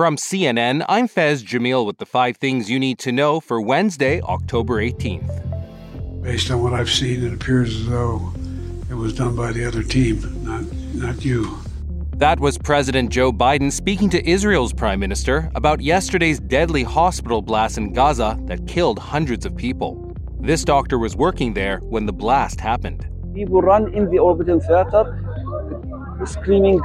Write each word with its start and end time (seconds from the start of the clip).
From 0.00 0.16
CNN, 0.16 0.82
I'm 0.88 1.08
Fez 1.08 1.44
Jamil 1.44 1.84
with 1.84 1.98
the 1.98 2.06
five 2.06 2.38
things 2.38 2.70
you 2.70 2.78
need 2.78 2.98
to 3.00 3.12
know 3.12 3.38
for 3.38 3.60
Wednesday, 3.60 4.22
October 4.22 4.76
18th. 4.76 6.22
Based 6.22 6.50
on 6.50 6.62
what 6.62 6.72
I've 6.72 6.88
seen, 6.88 7.22
it 7.22 7.34
appears 7.34 7.76
as 7.76 7.86
though 7.86 8.32
it 8.88 8.94
was 8.94 9.12
done 9.12 9.36
by 9.36 9.52
the 9.52 9.62
other 9.66 9.82
team, 9.82 10.22
not, 10.42 10.64
not 10.94 11.22
you. 11.22 11.54
That 12.16 12.40
was 12.40 12.56
President 12.56 13.10
Joe 13.10 13.30
Biden 13.30 13.70
speaking 13.70 14.08
to 14.08 14.26
Israel's 14.26 14.72
prime 14.72 15.00
minister 15.00 15.50
about 15.54 15.82
yesterday's 15.82 16.40
deadly 16.40 16.82
hospital 16.82 17.42
blast 17.42 17.76
in 17.76 17.92
Gaza 17.92 18.38
that 18.44 18.66
killed 18.66 18.98
hundreds 18.98 19.44
of 19.44 19.54
people. 19.54 20.16
This 20.40 20.64
doctor 20.64 20.98
was 20.98 21.14
working 21.14 21.52
there 21.52 21.80
when 21.80 22.06
the 22.06 22.14
blast 22.14 22.58
happened. 22.58 23.06
People 23.34 23.60
run 23.60 23.92
in 23.92 24.10
the 24.10 24.18
orbital 24.18 24.60
theater 24.60 25.26
screaming 26.24 26.80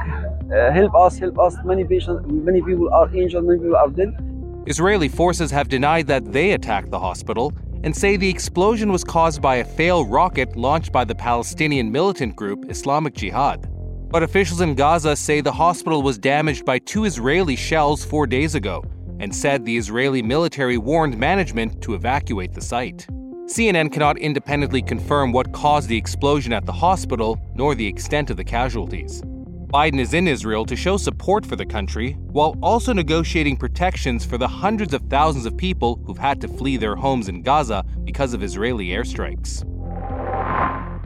uh, 0.52 0.72
help 0.72 0.94
us, 0.94 1.18
help 1.18 1.38
us. 1.38 1.56
Many 1.64 1.84
patients, 1.84 2.24
many 2.26 2.62
people 2.62 2.92
are 2.92 3.14
injured, 3.14 3.44
many 3.44 3.58
people 3.58 3.76
are 3.76 3.88
dead. 3.88 4.14
Israeli 4.66 5.08
forces 5.08 5.50
have 5.50 5.68
denied 5.68 6.06
that 6.08 6.32
they 6.32 6.52
attacked 6.52 6.90
the 6.90 6.98
hospital 6.98 7.52
and 7.84 7.94
say 7.94 8.16
the 8.16 8.28
explosion 8.28 8.90
was 8.90 9.04
caused 9.04 9.40
by 9.40 9.56
a 9.56 9.64
failed 9.64 10.10
rocket 10.10 10.56
launched 10.56 10.92
by 10.92 11.04
the 11.04 11.14
Palestinian 11.14 11.90
militant 11.90 12.34
group 12.34 12.64
Islamic 12.68 13.14
Jihad. 13.14 13.68
But 14.10 14.22
officials 14.22 14.60
in 14.60 14.74
Gaza 14.74 15.14
say 15.16 15.40
the 15.40 15.52
hospital 15.52 16.02
was 16.02 16.18
damaged 16.18 16.64
by 16.64 16.78
two 16.78 17.04
Israeli 17.04 17.56
shells 17.56 18.04
four 18.04 18.26
days 18.26 18.54
ago 18.54 18.84
and 19.20 19.34
said 19.34 19.64
the 19.64 19.76
Israeli 19.76 20.22
military 20.22 20.78
warned 20.78 21.16
management 21.16 21.80
to 21.82 21.94
evacuate 21.94 22.52
the 22.52 22.60
site. 22.60 23.06
CNN 23.46 23.92
cannot 23.92 24.18
independently 24.18 24.82
confirm 24.82 25.32
what 25.32 25.52
caused 25.52 25.88
the 25.88 25.96
explosion 25.96 26.52
at 26.52 26.66
the 26.66 26.72
hospital 26.72 27.38
nor 27.54 27.74
the 27.74 27.86
extent 27.86 28.30
of 28.30 28.36
the 28.36 28.44
casualties. 28.44 29.22
Biden 29.72 29.98
is 29.98 30.14
in 30.14 30.28
Israel 30.28 30.64
to 30.64 30.76
show 30.76 30.96
support 30.96 31.44
for 31.44 31.56
the 31.56 31.66
country 31.66 32.12
while 32.12 32.56
also 32.62 32.92
negotiating 32.92 33.56
protections 33.56 34.24
for 34.24 34.38
the 34.38 34.46
hundreds 34.46 34.94
of 34.94 35.02
thousands 35.10 35.44
of 35.44 35.56
people 35.56 36.00
who've 36.06 36.16
had 36.16 36.40
to 36.40 36.46
flee 36.46 36.76
their 36.76 36.94
homes 36.94 37.28
in 37.28 37.42
Gaza 37.42 37.84
because 38.04 38.32
of 38.32 38.44
Israeli 38.44 38.88
airstrikes. 38.88 39.64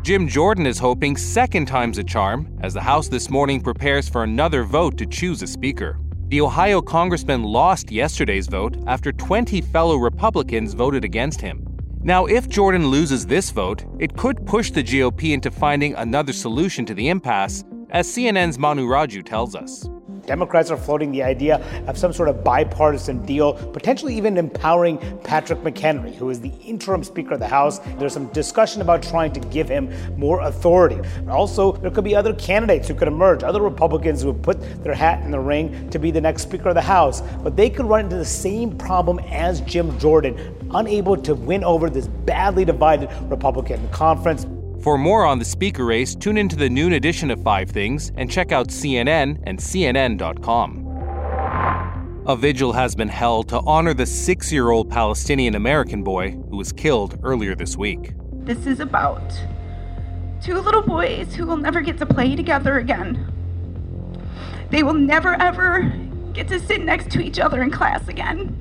Jim 0.03 0.29
Jordan 0.29 0.67
is 0.67 0.79
hoping 0.79 1.17
second 1.17 1.67
time's 1.67 1.97
a 1.97 2.05
charm 2.05 2.55
as 2.61 2.75
the 2.75 2.83
House 2.83 3.09
this 3.09 3.31
morning 3.31 3.63
prepares 3.63 4.11
for 4.11 4.25
another 4.25 4.63
vote 4.63 4.99
to 4.99 5.07
choose 5.07 5.41
a 5.41 5.47
speaker. 5.47 5.99
The 6.29 6.43
Ohio 6.43 6.83
congressman 6.83 7.43
lost 7.43 7.91
yesterday's 7.91 8.47
vote 8.47 8.77
after 8.87 9.11
20 9.11 9.63
fellow 9.63 9.97
Republicans 9.97 10.75
voted 10.75 11.03
against 11.03 11.41
him. 11.41 11.67
Now, 12.03 12.27
if 12.27 12.47
Jordan 12.47 12.89
loses 12.89 13.27
this 13.27 13.51
vote, 13.51 13.87
it 13.99 14.17
could 14.19 14.47
push 14.47 14.71
the 14.71 14.83
GOP 14.83 15.33
into 15.33 15.51
finding 15.51 15.95
another 15.95 16.33
solution 16.35 16.85
to 16.87 16.95
the 16.95 17.09
impasse 17.09 17.65
as 17.93 18.09
CNN's 18.09 18.59
Manu 18.59 18.87
Raju 18.87 19.25
tells 19.25 19.55
us. 19.55 19.89
Democrats 20.27 20.71
are 20.71 20.77
floating 20.77 21.11
the 21.11 21.23
idea 21.25 21.57
of 21.89 21.99
some 21.99 22.13
sort 22.13 22.29
of 22.29 22.45
bipartisan 22.45 23.25
deal, 23.27 23.55
potentially 23.73 24.15
even 24.17 24.37
empowering 24.37 24.99
Patrick 25.25 25.59
McHenry, 25.61 26.15
who 26.15 26.31
is 26.31 26.41
the 26.41 26.53
interim 26.65 27.03
Speaker 27.03 27.35
of 27.35 27.41
the 27.41 27.49
House. 27.49 27.81
There's 27.99 28.13
some 28.13 28.29
discussion 28.29 28.81
about 28.81 29.03
trying 29.03 29.33
to 29.33 29.41
give 29.41 29.69
him 29.69 29.91
more 30.17 30.41
authority. 30.43 31.01
Also, 31.29 31.73
there 31.73 31.91
could 31.91 32.05
be 32.05 32.15
other 32.15 32.35
candidates 32.35 32.87
who 32.87 32.95
could 32.95 33.09
emerge, 33.09 33.43
other 33.43 33.61
Republicans 33.61 34.23
who 34.23 34.33
would 34.33 34.43
put 34.43 34.85
their 34.85 34.95
hat 34.95 35.25
in 35.25 35.33
the 35.33 35.41
ring 35.41 35.91
to 35.91 35.99
be 35.99 36.13
the 36.13 36.21
next 36.21 36.43
Speaker 36.43 36.69
of 36.69 36.75
the 36.77 36.81
House. 36.81 37.23
But 37.43 37.57
they 37.57 37.69
could 37.69 37.87
run 37.87 38.05
into 38.05 38.17
the 38.17 38.25
same 38.25 38.77
problem 38.79 39.19
as 39.31 39.61
Jim 39.63 39.99
Jordan, 39.99 40.39
unable 40.73 41.17
to 41.17 41.35
win 41.35 41.65
over 41.65 41.91
this 41.91 42.07
badly 42.07 42.65
divided 42.65 43.11
Republican 43.23 43.89
conference. 43.89 44.47
For 44.83 44.97
more 44.97 45.27
on 45.27 45.39
the 45.39 45.45
speaker 45.45 45.85
race, 45.85 46.15
tune 46.15 46.39
into 46.39 46.57
the 46.57 46.71
noon 46.71 46.95
edition 46.95 47.31
of 47.31 47.43
Five 47.43 47.69
Things 47.69 48.13
and 48.17 48.31
check 48.31 48.51
out 48.51 48.69
CNN 48.69 49.39
and 49.43 49.59
CNN.com. 49.59 50.87
A 52.27 52.35
vigil 52.35 52.73
has 52.73 52.95
been 52.95 53.09
held 53.09 53.51
to 53.51 53.61
honor 53.61 53.93
the 53.93 54.07
six 54.07 54.51
year 54.51 54.71
old 54.71 54.89
Palestinian 54.89 55.55
American 55.55 56.03
boy 56.03 56.31
who 56.31 56.57
was 56.57 56.73
killed 56.73 57.19
earlier 57.23 57.55
this 57.55 57.77
week. 57.77 58.15
This 58.33 58.67
is 58.67 58.81
about 58.81 59.21
two 60.43 60.59
little 60.59 60.83
boys 60.83 61.35
who 61.35 61.45
will 61.47 61.59
never 61.59 61.83
get 61.83 61.99
to 61.99 62.07
play 62.07 62.35
together 62.35 62.79
again. 62.79 63.31
They 64.71 64.83
will 64.83 64.95
never 64.95 65.35
ever 65.35 65.93
get 66.33 66.49
to 66.49 66.59
sit 66.59 66.83
next 66.83 67.11
to 67.11 67.21
each 67.21 67.39
other 67.39 67.63
in 67.63 67.71
class 67.71 68.09
again. 68.09 68.57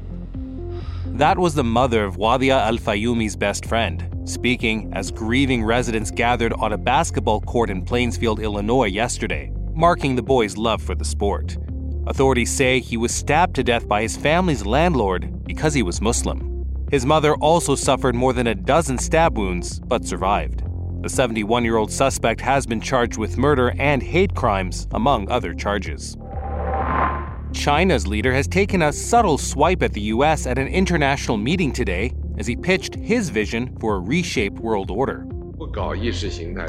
That 1.05 1.37
was 1.37 1.53
the 1.53 1.63
mother 1.63 2.03
of 2.03 2.17
Wadea 2.17 2.59
Al-Fayoume's 2.59 3.37
best 3.37 3.65
friend, 3.65 4.18
speaking 4.29 4.91
as 4.93 5.11
grieving 5.11 5.63
residents 5.63 6.11
gathered 6.11 6.53
on 6.53 6.73
a 6.73 6.77
basketball 6.77 7.41
court 7.41 7.69
in 7.69 7.83
Plainfield, 7.83 8.39
Illinois 8.39 8.85
yesterday, 8.85 9.51
marking 9.73 10.15
the 10.15 10.21
boy's 10.21 10.55
love 10.55 10.81
for 10.81 10.95
the 10.95 11.05
sport. 11.05 11.57
Authorities 12.07 12.51
say 12.51 12.79
he 12.79 12.97
was 12.97 13.13
stabbed 13.13 13.55
to 13.55 13.63
death 13.63 13.87
by 13.87 14.01
his 14.01 14.15
family's 14.15 14.65
landlord 14.65 15.43
because 15.45 15.73
he 15.73 15.83
was 15.83 16.01
Muslim. 16.01 16.65
His 16.91 17.05
mother 17.05 17.35
also 17.35 17.75
suffered 17.75 18.15
more 18.15 18.33
than 18.33 18.47
a 18.47 18.55
dozen 18.55 18.97
stab 18.97 19.37
wounds 19.37 19.79
but 19.79 20.05
survived. 20.05 20.63
The 21.01 21.09
71 21.09 21.63
year 21.63 21.77
old 21.77 21.91
suspect 21.91 22.41
has 22.41 22.65
been 22.65 22.81
charged 22.81 23.17
with 23.17 23.37
murder 23.37 23.73
and 23.79 24.01
hate 24.01 24.35
crimes, 24.35 24.87
among 24.91 25.29
other 25.29 25.53
charges. 25.53 26.17
China's 27.53 28.05
leader 28.05 28.33
has 28.33 28.47
taken 28.47 28.83
a 28.83 28.93
subtle 28.93 29.37
swipe 29.37 29.81
at 29.81 29.93
the 29.93 30.01
US 30.01 30.45
at 30.45 30.57
an 30.57 30.67
international 30.67 31.37
meeting 31.37 31.71
today 31.71 32.11
as 32.39 32.47
he 32.47 32.55
pitched 32.55 32.95
his 32.95 33.29
vision 33.29 33.77
for 33.79 33.95
a 33.95 33.99
reshaped 33.99 34.59
world 34.59 34.89
order. 34.89 35.27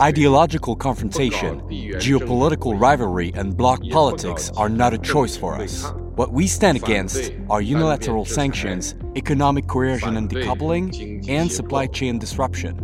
Ideological 0.00 0.76
confrontation, 0.76 1.60
geopolitical 1.60 2.78
rivalry, 2.78 3.32
and 3.34 3.56
bloc 3.56 3.80
politics 3.90 4.50
are 4.56 4.68
not 4.68 4.92
a 4.92 4.98
choice 4.98 5.36
for 5.36 5.54
us. 5.54 5.92
What 6.16 6.32
we 6.32 6.48
stand 6.48 6.76
against 6.76 7.32
are 7.48 7.62
unilateral 7.62 8.24
sanctions, 8.24 8.96
economic 9.16 9.68
coercion 9.68 10.16
and 10.16 10.28
decoupling, 10.28 11.26
and 11.28 11.50
supply 11.50 11.86
chain 11.86 12.18
disruption. 12.18 12.76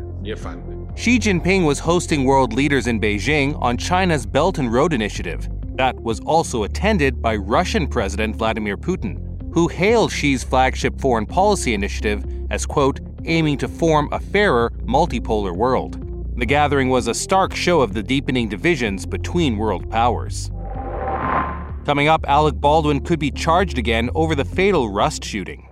Xi 0.95 1.19
Jinping 1.19 1.67
was 1.67 1.79
hosting 1.81 2.25
world 2.25 2.53
leaders 2.53 2.87
in 2.87 3.01
Beijing 3.01 3.61
on 3.61 3.77
China's 3.77 4.25
Belt 4.25 4.59
and 4.59 4.73
Road 4.73 4.93
Initiative. 4.93 5.49
That 5.77 5.95
was 6.01 6.21
also 6.21 6.63
attended 6.63 7.21
by 7.21 7.37
Russian 7.37 7.87
President 7.87 8.37
Vladimir 8.37 8.79
Putin, 8.79 9.21
who 9.53 9.69
hailed 9.69 10.11
Xi's 10.11 10.43
flagship 10.43 10.99
foreign 11.01 11.27
policy 11.27 11.75
initiative 11.75 12.25
as, 12.51 12.67
quote, 12.67 13.01
aiming 13.25 13.59
to 13.59 13.69
form 13.69 14.09
a 14.13 14.21
fairer, 14.21 14.71
multipolar 14.85 15.55
world. 15.55 16.03
The 16.39 16.47
gathering 16.47 16.89
was 16.91 17.07
a 17.07 17.15
stark 17.15 17.55
show 17.55 17.81
of 17.81 17.95
the 17.95 18.03
deepening 18.03 18.49
divisions 18.49 19.07
between 19.07 19.57
world 19.57 19.91
powers. 19.91 20.51
Coming 21.87 22.09
up, 22.09 22.25
Alec 22.29 22.57
Baldwin 22.57 23.01
could 23.01 23.19
be 23.19 23.31
charged 23.31 23.79
again 23.79 24.11
over 24.15 24.35
the 24.35 24.45
fatal 24.45 24.91
Rust 24.91 25.25
shooting. 25.25 25.69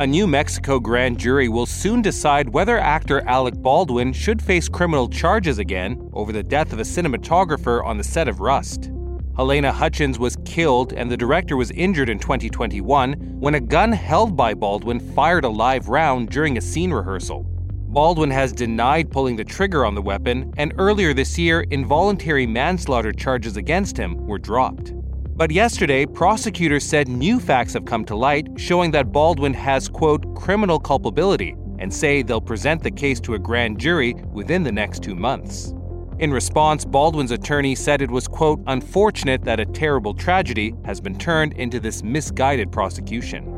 A 0.00 0.06
New 0.06 0.28
Mexico 0.28 0.78
grand 0.78 1.18
jury 1.18 1.48
will 1.48 1.66
soon 1.66 2.02
decide 2.02 2.50
whether 2.50 2.78
actor 2.78 3.20
Alec 3.26 3.54
Baldwin 3.54 4.12
should 4.12 4.40
face 4.40 4.68
criminal 4.68 5.08
charges 5.08 5.58
again 5.58 6.08
over 6.12 6.30
the 6.30 6.44
death 6.44 6.72
of 6.72 6.78
a 6.78 6.84
cinematographer 6.84 7.84
on 7.84 7.98
the 7.98 8.04
set 8.04 8.28
of 8.28 8.38
Rust. 8.38 8.92
Halyna 9.38 9.72
Hutchins 9.72 10.18
was 10.18 10.36
killed 10.44 10.92
and 10.92 11.08
the 11.08 11.16
director 11.16 11.56
was 11.56 11.70
injured 11.70 12.08
in 12.08 12.18
2021 12.18 13.12
when 13.38 13.54
a 13.54 13.60
gun 13.60 13.92
held 13.92 14.36
by 14.36 14.52
Baldwin 14.52 14.98
fired 14.98 15.44
a 15.44 15.48
live 15.48 15.88
round 15.88 16.30
during 16.30 16.58
a 16.58 16.60
scene 16.60 16.90
rehearsal. 16.90 17.44
Baldwin 17.44 18.32
has 18.32 18.50
denied 18.50 19.12
pulling 19.12 19.36
the 19.36 19.44
trigger 19.44 19.84
on 19.84 19.94
the 19.94 20.02
weapon, 20.02 20.52
and 20.56 20.74
earlier 20.76 21.14
this 21.14 21.38
year, 21.38 21.60
involuntary 21.70 22.48
manslaughter 22.48 23.12
charges 23.12 23.56
against 23.56 23.96
him 23.96 24.26
were 24.26 24.40
dropped. 24.40 24.92
But 25.36 25.52
yesterday, 25.52 26.04
prosecutors 26.04 26.84
said 26.84 27.06
new 27.06 27.38
facts 27.38 27.74
have 27.74 27.84
come 27.84 28.04
to 28.06 28.16
light 28.16 28.48
showing 28.56 28.90
that 28.90 29.12
Baldwin 29.12 29.54
has, 29.54 29.88
quote, 29.88 30.34
criminal 30.34 30.80
culpability 30.80 31.54
and 31.78 31.94
say 31.94 32.22
they'll 32.22 32.40
present 32.40 32.82
the 32.82 32.90
case 32.90 33.20
to 33.20 33.34
a 33.34 33.38
grand 33.38 33.78
jury 33.78 34.14
within 34.32 34.64
the 34.64 34.72
next 34.72 35.04
two 35.04 35.14
months. 35.14 35.74
In 36.18 36.32
response, 36.32 36.84
Baldwin's 36.84 37.30
attorney 37.30 37.76
said 37.76 38.02
it 38.02 38.10
was, 38.10 38.26
quote, 38.26 38.60
unfortunate 38.66 39.44
that 39.44 39.60
a 39.60 39.66
terrible 39.66 40.12
tragedy 40.12 40.74
has 40.84 41.00
been 41.00 41.16
turned 41.16 41.52
into 41.52 41.78
this 41.78 42.02
misguided 42.02 42.72
prosecution. 42.72 43.54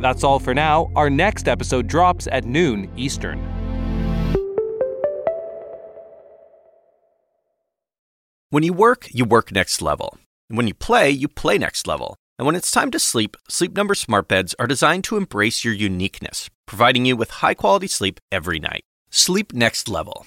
That's 0.00 0.24
all 0.24 0.40
for 0.40 0.52
now. 0.52 0.90
Our 0.96 1.08
next 1.08 1.46
episode 1.46 1.86
drops 1.86 2.26
at 2.32 2.44
noon 2.44 2.90
Eastern. 2.96 3.38
When 8.50 8.64
you 8.64 8.72
work, 8.72 9.06
you 9.12 9.24
work 9.24 9.52
next 9.52 9.80
level. 9.80 10.18
When 10.48 10.66
you 10.66 10.74
play, 10.74 11.10
you 11.10 11.28
play 11.28 11.56
next 11.56 11.86
level. 11.86 12.16
And 12.38 12.46
when 12.46 12.56
it's 12.56 12.70
time 12.72 12.90
to 12.90 12.98
sleep, 12.98 13.36
Sleep 13.48 13.76
Number 13.76 13.94
smart 13.94 14.26
beds 14.26 14.56
are 14.58 14.66
designed 14.66 15.04
to 15.04 15.16
embrace 15.16 15.64
your 15.64 15.74
uniqueness, 15.74 16.50
providing 16.66 17.04
you 17.04 17.16
with 17.16 17.30
high-quality 17.30 17.88
sleep 17.88 18.18
every 18.32 18.58
night. 18.58 18.82
Sleep 19.10 19.52
next 19.52 19.88
level. 19.88 20.26